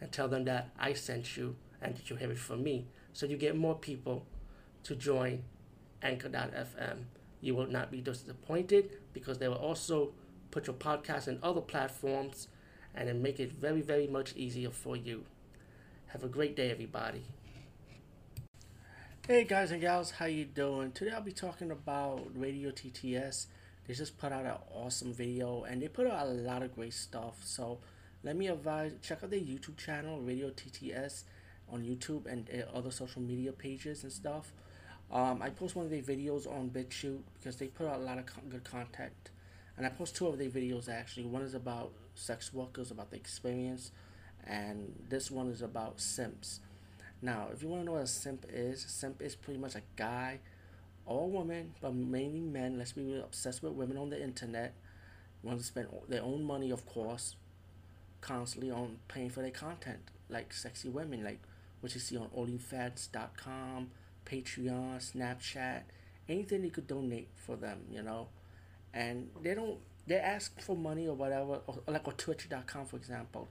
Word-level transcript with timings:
and 0.00 0.10
tell 0.12 0.28
them 0.28 0.44
that 0.44 0.70
I 0.78 0.92
sent 0.92 1.36
you 1.36 1.56
and 1.80 1.96
that 1.96 2.10
you 2.10 2.16
have 2.16 2.30
it 2.30 2.38
from 2.38 2.62
me. 2.62 2.86
So 3.12 3.26
you 3.26 3.36
get 3.36 3.56
more 3.56 3.74
people 3.74 4.26
to 4.84 4.94
join 4.94 5.44
Anchor.fm. 6.02 7.04
You 7.40 7.54
will 7.54 7.66
not 7.66 7.90
be 7.90 8.00
disappointed 8.00 8.90
because 9.12 9.38
they 9.38 9.48
will 9.48 9.56
also 9.56 10.12
put 10.50 10.66
your 10.66 10.76
podcast 10.76 11.28
in 11.28 11.38
other 11.42 11.60
platforms 11.60 12.48
and 12.94 13.08
then 13.08 13.22
make 13.22 13.40
it 13.40 13.52
very, 13.52 13.82
very 13.82 14.06
much 14.06 14.34
easier 14.36 14.70
for 14.70 14.96
you. 14.96 15.24
Have 16.08 16.22
a 16.22 16.28
great 16.28 16.54
day, 16.54 16.70
everybody. 16.70 17.24
Hey 19.26 19.44
guys 19.44 19.70
and 19.70 19.80
gals, 19.80 20.10
how 20.10 20.26
you 20.26 20.44
doing? 20.44 20.92
Today 20.92 21.12
I'll 21.12 21.22
be 21.22 21.32
talking 21.32 21.70
about 21.70 22.28
Radio 22.34 22.70
TTS. 22.70 23.46
They 23.86 23.94
just 23.94 24.18
put 24.18 24.32
out 24.32 24.44
an 24.44 24.58
awesome 24.70 25.14
video 25.14 25.64
and 25.64 25.80
they 25.80 25.88
put 25.88 26.06
out 26.06 26.26
a 26.26 26.30
lot 26.30 26.62
of 26.62 26.74
great 26.74 26.92
stuff. 26.92 27.36
So 27.42 27.78
let 28.24 28.36
me 28.36 28.48
advise 28.48 28.92
check 29.02 29.22
out 29.22 29.30
their 29.30 29.38
YouTube 29.38 29.76
channel, 29.76 30.20
Radio 30.20 30.48
TTS, 30.48 31.24
on 31.70 31.82
YouTube 31.82 32.26
and 32.26 32.48
other 32.74 32.90
social 32.90 33.20
media 33.20 33.52
pages 33.52 34.02
and 34.02 34.10
stuff. 34.10 34.52
Um, 35.12 35.42
I 35.42 35.50
post 35.50 35.76
one 35.76 35.84
of 35.84 35.90
their 35.90 36.02
videos 36.02 36.50
on 36.50 36.70
BitChute 36.70 37.20
because 37.34 37.56
they 37.56 37.68
put 37.68 37.86
out 37.86 38.00
a 38.00 38.02
lot 38.02 38.18
of 38.18 38.24
good 38.48 38.64
content, 38.64 39.12
and 39.76 39.86
I 39.86 39.90
post 39.90 40.16
two 40.16 40.26
of 40.26 40.38
their 40.38 40.48
videos 40.48 40.88
actually. 40.88 41.26
One 41.26 41.42
is 41.42 41.54
about 41.54 41.92
sex 42.14 42.52
workers, 42.52 42.90
about 42.90 43.10
the 43.10 43.16
experience, 43.16 43.92
and 44.46 44.94
this 45.08 45.30
one 45.30 45.48
is 45.48 45.60
about 45.60 46.00
simps. 46.00 46.60
Now, 47.20 47.48
if 47.52 47.62
you 47.62 47.68
want 47.68 47.82
to 47.82 47.86
know 47.86 47.92
what 47.92 48.02
a 48.02 48.06
simp 48.06 48.46
is, 48.48 48.84
a 48.84 48.88
simp 48.88 49.20
is 49.22 49.34
pretty 49.36 49.60
much 49.60 49.74
a 49.74 49.82
guy 49.96 50.40
or 51.06 51.28
woman, 51.28 51.74
but 51.80 51.94
mainly 51.94 52.40
men. 52.40 52.78
Let's 52.78 52.92
be 52.92 53.18
obsessed 53.18 53.62
with 53.62 53.72
women 53.74 53.98
on 53.98 54.10
the 54.10 54.22
internet. 54.22 54.74
Want 55.42 55.58
to 55.58 55.64
spend 55.64 55.88
their 56.08 56.22
own 56.22 56.42
money, 56.42 56.70
of 56.70 56.86
course, 56.86 57.36
constantly 58.24 58.70
on 58.70 58.96
paying 59.08 59.30
for 59.30 59.40
their 59.42 59.50
content, 59.50 60.00
like 60.28 60.52
sexy 60.52 60.88
women, 60.88 61.22
like 61.22 61.40
what 61.80 61.94
you 61.94 62.00
see 62.00 62.16
on 62.16 62.28
OnlyFans.com, 62.36 63.90
Patreon, 64.26 65.14
Snapchat, 65.14 65.82
anything 66.28 66.64
you 66.64 66.70
could 66.70 66.86
donate 66.86 67.28
for 67.36 67.56
them, 67.56 67.80
you 67.90 68.02
know. 68.02 68.28
And 68.92 69.30
they 69.42 69.54
don't, 69.54 69.78
they 70.06 70.16
ask 70.16 70.60
for 70.60 70.76
money 70.76 71.06
or 71.06 71.14
whatever, 71.14 71.60
or, 71.66 71.80
like 71.86 72.06
on 72.08 72.14
Twitch.com, 72.14 72.86
for 72.86 72.96
example, 72.96 73.48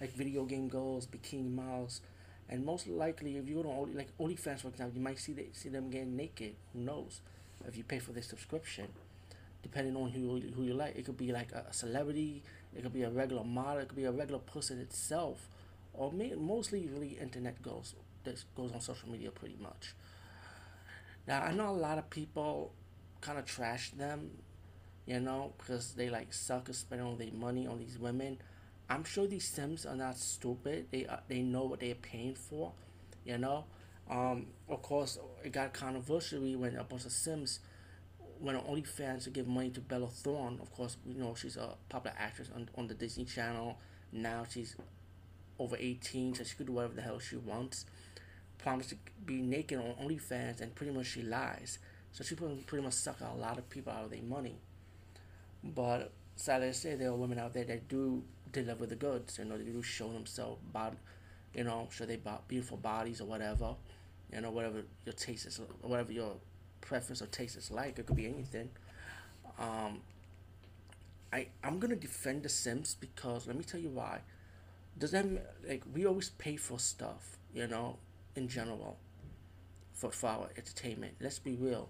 like 0.00 0.12
video 0.14 0.44
game 0.44 0.68
girls, 0.68 1.06
bikini 1.06 1.52
models 1.52 2.00
and 2.48 2.64
most 2.64 2.86
likely, 2.88 3.36
if 3.36 3.48
you 3.48 3.56
go 3.56 3.62
to 3.62 3.68
only, 3.68 3.94
like 3.94 4.16
OnlyFans, 4.18 4.60
for 4.60 4.68
example, 4.68 4.96
you 4.96 5.02
might 5.02 5.18
see 5.18 5.32
they, 5.32 5.48
see 5.52 5.70
them 5.70 5.90
getting 5.90 6.16
naked. 6.16 6.54
Who 6.72 6.80
knows? 6.80 7.20
If 7.66 7.76
you 7.76 7.84
pay 7.84 7.98
for 7.98 8.12
their 8.12 8.22
subscription, 8.22 8.88
depending 9.64 9.96
on 9.96 10.10
who 10.10 10.40
who 10.54 10.62
you 10.62 10.74
like, 10.74 10.94
it 10.96 11.04
could 11.04 11.16
be 11.16 11.32
like 11.32 11.50
a 11.50 11.72
celebrity, 11.72 12.44
it 12.76 12.82
could 12.84 12.92
be 12.92 13.02
a 13.02 13.10
regular 13.10 13.42
model, 13.42 13.82
it 13.82 13.88
could 13.88 13.96
be 13.96 14.04
a 14.04 14.12
regular 14.12 14.38
person 14.38 14.78
itself, 14.80 15.48
or 15.92 16.12
mostly 16.12 16.86
really 16.86 17.18
internet 17.20 17.60
goes 17.62 17.94
that 18.22 18.42
goes 18.56 18.70
on 18.72 18.80
social 18.80 19.08
media 19.10 19.32
pretty 19.32 19.58
much. 19.60 19.94
Now 21.26 21.42
I 21.42 21.52
know 21.52 21.70
a 21.70 21.80
lot 21.88 21.98
of 21.98 22.08
people 22.10 22.72
kind 23.20 23.38
of 23.38 23.44
trash 23.46 23.90
them, 23.90 24.30
you 25.06 25.18
know, 25.18 25.54
because 25.58 25.94
they 25.94 26.08
like 26.10 26.32
suck 26.32 26.68
at 26.68 26.76
spending 26.76 27.06
all 27.06 27.16
their 27.16 27.32
money 27.32 27.66
on 27.66 27.78
these 27.78 27.98
women 27.98 28.38
I'm 28.88 29.04
sure 29.04 29.26
these 29.26 29.48
simps 29.48 29.86
are 29.86 29.96
not 29.96 30.16
stupid. 30.16 30.86
They 30.90 31.06
uh, 31.06 31.16
they 31.28 31.40
know 31.40 31.64
what 31.64 31.80
they're 31.80 31.94
paying 31.94 32.34
for, 32.34 32.72
you 33.24 33.38
know. 33.38 33.64
Um, 34.10 34.48
of 34.68 34.82
course, 34.82 35.18
it 35.42 35.52
got 35.52 35.72
controversial 35.72 36.42
when 36.58 36.76
a 36.76 36.84
bunch 36.84 37.06
of 37.06 37.12
simps 37.12 37.60
when 38.44 38.56
OnlyFans 38.56 39.24
to 39.24 39.30
give 39.30 39.48
money 39.48 39.70
to 39.70 39.80
Bella 39.80 40.06
Thorne. 40.06 40.58
Of 40.60 40.70
course, 40.70 40.98
we 41.06 41.14
know 41.14 41.34
she's 41.34 41.56
a 41.56 41.76
popular 41.88 42.14
actress 42.18 42.50
on 42.54 42.68
on 42.76 42.86
the 42.86 42.94
Disney 42.94 43.24
Channel. 43.24 43.78
Now 44.12 44.44
she's 44.48 44.76
over 45.58 45.76
18, 45.78 46.34
so 46.34 46.44
she 46.44 46.54
could 46.56 46.66
do 46.66 46.72
whatever 46.72 46.94
the 46.94 47.02
hell 47.02 47.18
she 47.18 47.36
wants. 47.36 47.86
Promised 48.58 48.90
to 48.90 48.96
be 49.24 49.40
naked 49.40 49.78
on 49.78 49.94
OnlyFans, 50.06 50.60
and 50.60 50.74
pretty 50.74 50.92
much 50.92 51.06
she 51.06 51.22
lies. 51.22 51.78
So 52.12 52.22
she 52.22 52.34
pretty 52.34 52.84
much 52.84 52.92
suck 52.92 53.16
a 53.20 53.34
lot 53.34 53.56
of 53.56 53.68
people 53.70 53.92
out 53.92 54.04
of 54.04 54.10
their 54.10 54.22
money. 54.22 54.56
But 55.64 56.12
sadly 56.36 56.68
to 56.68 56.74
say, 56.74 56.94
there 56.96 57.08
are 57.08 57.14
women 57.14 57.38
out 57.38 57.54
there 57.54 57.64
that 57.64 57.88
do 57.88 58.22
deliver 58.52 58.84
the 58.84 58.94
goods. 58.94 59.38
You 59.38 59.46
know, 59.46 59.56
they 59.56 59.64
do 59.64 59.82
show 59.82 60.12
themselves, 60.12 60.60
body, 60.70 60.98
you 61.54 61.64
know, 61.64 61.88
show 61.90 62.04
they 62.04 62.20
beautiful 62.46 62.76
bodies 62.76 63.22
or 63.22 63.24
whatever. 63.24 63.74
You 64.30 64.42
know, 64.42 64.50
whatever 64.50 64.82
your 65.06 65.14
taste 65.14 65.46
is, 65.46 65.60
whatever 65.80 66.12
your 66.12 66.36
preference 66.84 67.22
or 67.22 67.26
taste 67.26 67.56
is 67.56 67.70
like. 67.70 67.98
It 67.98 68.06
could 68.06 68.16
be 68.16 68.26
anything. 68.26 68.68
Um, 69.58 70.00
I 71.32 71.48
I'm 71.62 71.78
gonna 71.78 71.96
defend 71.96 72.42
The 72.42 72.48
simps 72.48 72.94
because 72.94 73.46
let 73.46 73.56
me 73.56 73.64
tell 73.64 73.80
you 73.80 73.90
why. 73.90 74.20
Does 74.98 75.10
that 75.10 75.26
like 75.68 75.82
we 75.92 76.06
always 76.06 76.30
pay 76.30 76.56
for 76.56 76.78
stuff, 76.78 77.38
you 77.52 77.66
know, 77.66 77.98
in 78.36 78.48
general, 78.48 78.98
for 79.92 80.10
for 80.10 80.28
our 80.28 80.48
entertainment. 80.56 81.14
Let's 81.20 81.38
be 81.38 81.56
real. 81.56 81.88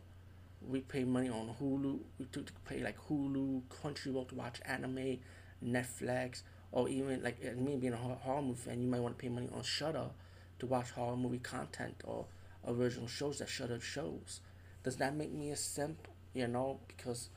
We 0.67 0.81
pay 0.81 1.05
money 1.05 1.29
on 1.29 1.55
Hulu. 1.61 1.99
We 2.19 2.27
to 2.27 2.45
pay 2.65 2.83
like 2.83 2.97
Hulu, 3.09 3.63
Country 3.83 4.13
Crunchyroll 4.13 4.29
to 4.29 4.35
watch 4.35 4.61
anime, 4.65 5.19
Netflix, 5.63 6.43
or 6.73 6.89
even 6.89 7.23
like 7.23 7.43
me 7.57 7.77
being 7.77 7.93
a 7.93 7.97
horror 7.97 8.43
movie 8.43 8.61
fan, 8.61 8.81
you 8.81 8.89
might 8.89 9.01
want 9.01 9.19
to 9.19 9.23
pay 9.23 9.29
money 9.29 9.49
on 9.55 9.63
Shudder 9.63 10.11
to 10.59 10.67
watch 10.67 10.91
horror 10.91 11.17
movie 11.17 11.39
content 11.39 11.97
or 12.05 12.27
original 12.67 13.07
shows 13.07 13.39
that 13.39 13.49
Shudder 13.49 13.81
shows. 13.81 14.41
Does 14.85 14.97
that 14.97 15.17
make 15.17 15.33
me 15.33 15.51
a 15.51 15.57
simp? 15.57 16.07
You 16.35 16.47
know, 16.47 16.79
because 16.87 17.31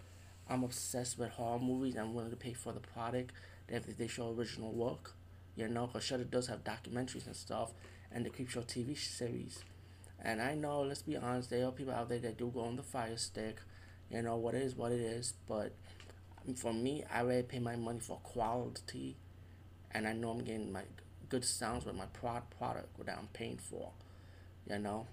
I'm 0.50 0.64
obsessed 0.64 1.18
with 1.18 1.30
horror 1.32 1.60
movies. 1.60 1.96
I'm 1.96 2.14
willing 2.14 2.30
to 2.30 2.36
pay 2.36 2.54
for 2.54 2.74
the 2.74 2.80
product 2.80 3.32
if 3.68 3.98
they 3.98 4.08
show 4.08 4.32
original 4.32 4.72
work. 4.72 5.14
You 5.56 5.68
know, 5.68 5.88
because 5.88 6.04
Shudder 6.04 6.24
does 6.26 6.48
have 6.48 6.64
documentaries 6.64 7.26
and 7.26 7.36
stuff, 7.36 7.72
and 8.12 8.24
the 8.24 8.30
Creepshow 8.30 8.66
TV 8.68 8.96
series. 8.96 9.64
And 10.24 10.42
I 10.42 10.54
know, 10.54 10.82
let's 10.82 11.02
be 11.02 11.18
honest, 11.18 11.50
there 11.50 11.66
are 11.66 11.72
people 11.72 11.94
out 11.94 12.10
there 12.10 12.20
that 12.20 12.38
do 12.38 12.52
go 12.54 12.62
on 12.62 12.76
the 12.76 12.84
fire 12.84 13.18
stick. 13.18 13.58
You 14.12 14.22
know, 14.22 14.36
what 14.36 14.54
it 14.54 14.62
is, 14.62 14.76
what 14.76 14.92
it 14.92 15.02
is. 15.02 15.34
But 15.48 15.74
for 16.56 16.74
me, 16.74 17.04
I 17.12 17.22
rather 17.22 17.44
pay 17.44 17.60
my 17.60 17.76
money 17.76 18.00
for 18.00 18.18
quality 18.18 19.18
and 19.92 20.08
I 20.08 20.14
know 20.14 20.32
I'm 20.32 20.44
getting 20.44 20.72
my 20.72 20.84
good 21.30 21.44
sounds 21.44 21.86
with 21.86 21.96
my 21.96 22.06
product 22.08 22.58
product 22.58 23.06
that 23.06 23.18
I'm 23.18 23.28
paying 23.34 23.58
for. 23.58 23.92
You 24.70 24.80
know, 24.80 25.08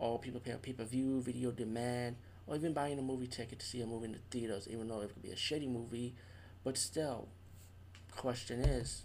or 0.00 0.18
people 0.18 0.40
pay 0.40 0.52
a 0.52 0.56
pay 0.56 0.72
per 0.72 0.84
view, 0.84 1.20
video 1.20 1.50
demand, 1.52 2.16
or 2.46 2.56
even 2.56 2.72
buying 2.72 2.98
a 2.98 3.02
movie 3.02 3.26
ticket 3.26 3.60
to 3.60 3.66
see 3.66 3.80
a 3.82 3.86
movie 3.86 4.06
in 4.06 4.12
the 4.12 4.18
theaters, 4.30 4.66
even 4.68 4.88
though 4.88 5.02
it 5.02 5.12
could 5.12 5.22
be 5.22 5.30
a 5.30 5.36
shitty 5.36 5.68
movie. 5.70 6.14
But 6.64 6.76
still, 6.76 7.28
question 8.10 8.60
is, 8.60 9.02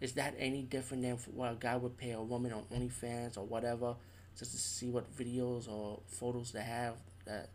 is 0.00 0.12
that 0.12 0.34
any 0.38 0.62
different 0.62 1.02
than 1.02 1.16
what 1.34 1.52
a 1.52 1.56
guy 1.56 1.76
would 1.76 1.96
pay 1.96 2.12
a 2.12 2.20
woman 2.20 2.52
on 2.52 2.64
OnlyFans 2.72 3.38
or 3.38 3.44
whatever, 3.46 3.96
just 4.38 4.52
to 4.52 4.58
see 4.58 4.90
what 4.90 5.16
videos 5.16 5.68
or 5.68 6.00
photos 6.06 6.52
they 6.52 6.62
have 6.62 6.96
that 7.24 7.48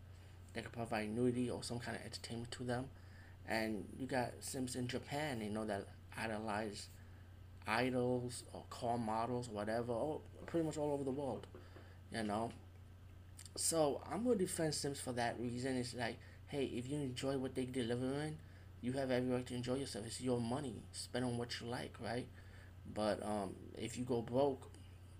that 0.53 0.63
could 0.63 0.73
provide 0.73 1.09
nudity 1.09 1.49
or 1.49 1.63
some 1.63 1.79
kind 1.79 1.95
of 1.95 2.03
entertainment 2.03 2.51
to 2.51 2.63
them? 2.63 2.85
And 3.47 3.85
you 3.97 4.07
got 4.07 4.31
simps 4.39 4.75
in 4.75 4.87
Japan, 4.87 5.41
you 5.41 5.49
know 5.49 5.65
that 5.65 5.87
idolize 6.17 6.87
idols 7.67 8.43
or 8.53 8.63
car 8.69 8.97
models, 8.97 9.47
or 9.47 9.51
whatever, 9.51 9.93
all, 9.93 10.23
pretty 10.47 10.65
much 10.65 10.77
all 10.77 10.93
over 10.93 11.03
the 11.03 11.11
world, 11.11 11.45
you 12.11 12.23
know. 12.23 12.51
So 13.55 14.01
I'm 14.11 14.23
gonna 14.23 14.35
defend 14.37 14.73
simps 14.73 14.99
for 14.99 15.11
that 15.13 15.39
reason. 15.39 15.75
It's 15.77 15.93
like, 15.93 16.17
hey, 16.47 16.65
if 16.65 16.89
you 16.89 16.97
enjoy 16.97 17.37
what 17.37 17.55
they 17.55 17.65
delivering, 17.65 18.37
you 18.81 18.93
have 18.93 19.11
every 19.11 19.29
right 19.29 19.45
to 19.47 19.55
enjoy 19.55 19.75
yourself. 19.75 20.05
It's 20.05 20.21
your 20.21 20.39
money. 20.39 20.83
Spend 20.91 21.25
on 21.25 21.37
what 21.37 21.59
you 21.59 21.67
like, 21.67 21.95
right? 22.03 22.27
But 22.93 23.23
um, 23.25 23.55
if 23.77 23.97
you 23.97 24.05
go 24.05 24.21
broke, 24.21 24.69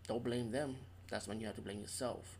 don't 0.07 0.23
blame 0.23 0.51
them. 0.51 0.77
That's 1.09 1.27
when 1.27 1.39
you 1.39 1.47
have 1.47 1.55
to 1.57 1.61
blame 1.61 1.81
yourself. 1.81 2.37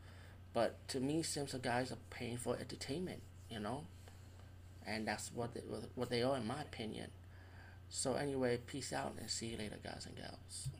But 0.53 0.87
to 0.89 0.99
me, 0.99 1.23
simps 1.23 1.53
are 1.55 1.59
guys 1.59 1.91
are 1.91 1.97
paying 2.09 2.37
for 2.37 2.57
entertainment, 2.57 3.21
you 3.49 3.59
know, 3.59 3.85
and 4.85 5.07
that's 5.07 5.31
what 5.33 5.53
they, 5.53 5.61
what 5.95 6.09
they 6.09 6.23
are 6.23 6.37
in 6.37 6.47
my 6.47 6.61
opinion. 6.61 7.11
So 7.89 8.15
anyway, 8.15 8.59
peace 8.67 8.93
out 8.93 9.15
and 9.19 9.29
see 9.29 9.47
you 9.47 9.57
later, 9.59 9.77
guys 9.83 10.07
and 10.07 10.17
gals. 10.17 10.71